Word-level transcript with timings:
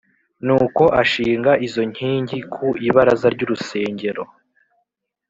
Nuko 0.45 0.83
ashinga 1.01 1.51
izo 1.67 1.81
nkingi 1.91 2.37
ku 2.53 2.67
ibaraza 2.87 3.27
ry’urusengero 3.35 4.23